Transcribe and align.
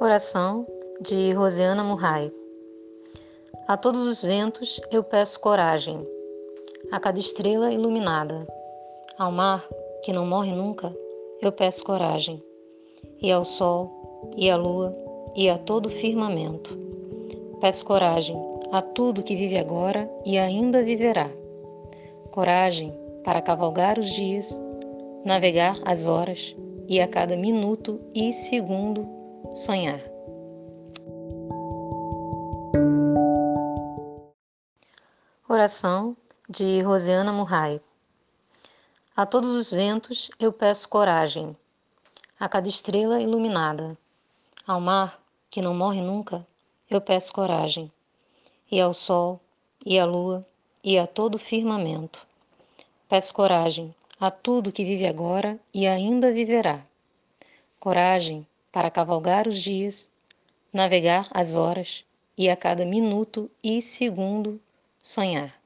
Oração 0.00 0.66
de 1.00 1.32
Rosiana 1.32 1.82
Murray. 1.82 2.32
A 3.66 3.76
todos 3.76 4.06
os 4.06 4.22
ventos 4.22 4.80
eu 4.90 5.02
peço 5.02 5.40
coragem, 5.40 6.06
a 6.90 7.00
cada 7.00 7.18
estrela 7.18 7.72
iluminada. 7.72 8.46
Ao 9.18 9.32
mar, 9.32 9.66
que 10.02 10.12
não 10.12 10.26
morre 10.26 10.52
nunca, 10.52 10.94
eu 11.40 11.52
peço 11.52 11.84
coragem, 11.84 12.42
e 13.20 13.30
ao 13.30 13.44
sol, 13.44 14.30
e 14.36 14.50
à 14.50 14.56
lua, 14.56 14.96
e 15.34 15.48
a 15.48 15.58
todo 15.58 15.88
firmamento. 15.88 16.78
Peço 17.60 17.84
coragem 17.84 18.36
a 18.70 18.82
tudo 18.82 19.22
que 19.22 19.36
vive 19.36 19.58
agora 19.58 20.10
e 20.24 20.38
ainda 20.38 20.82
viverá. 20.82 21.30
Coragem 22.30 22.92
para 23.24 23.42
cavalgar 23.42 23.98
os 23.98 24.10
dias, 24.10 24.60
navegar 25.24 25.78
as 25.84 26.06
horas 26.06 26.54
e 26.88 27.00
a 27.00 27.08
cada 27.08 27.36
minuto 27.36 28.00
e 28.14 28.32
segundo 28.32 29.21
sonhar. 29.54 30.00
Oração 35.48 36.16
de 36.48 36.80
Rosiana 36.82 37.32
Murray. 37.32 37.80
A 39.14 39.26
todos 39.26 39.50
os 39.50 39.70
ventos 39.70 40.30
eu 40.40 40.52
peço 40.52 40.88
coragem, 40.88 41.56
a 42.40 42.48
cada 42.48 42.68
estrela 42.68 43.20
iluminada. 43.20 43.96
Ao 44.66 44.80
mar, 44.80 45.20
que 45.50 45.60
não 45.60 45.74
morre 45.74 46.00
nunca, 46.00 46.46
eu 46.88 47.00
peço 47.00 47.32
coragem, 47.32 47.92
e 48.70 48.80
ao 48.80 48.94
sol, 48.94 49.40
e 49.84 49.98
à 49.98 50.04
lua, 50.04 50.46
e 50.82 50.98
a 50.98 51.06
todo 51.06 51.38
firmamento. 51.38 52.26
Peço 53.08 53.34
coragem 53.34 53.94
a 54.18 54.30
tudo 54.30 54.72
que 54.72 54.84
vive 54.84 55.06
agora 55.06 55.58
e 55.74 55.86
ainda 55.86 56.32
viverá. 56.32 56.80
Coragem 57.80 58.46
para 58.72 58.90
cavalgar 58.90 59.46
os 59.46 59.60
dias, 59.60 60.10
navegar 60.72 61.28
as 61.30 61.54
horas 61.54 62.04
e 62.36 62.48
a 62.48 62.56
cada 62.56 62.84
minuto 62.84 63.48
e 63.62 63.80
segundo 63.82 64.60
sonhar. 65.02 65.61